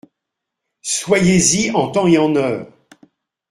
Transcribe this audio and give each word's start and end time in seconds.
Soyez-y 0.95 1.69
en 1.75 1.89
temps 1.89 2.07
et 2.07 2.17
en 2.17 2.35
heure! 2.35 2.65